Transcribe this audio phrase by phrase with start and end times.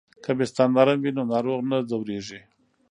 [0.23, 2.39] که بستر نرم وي نو ناروغ نه ځورېږي.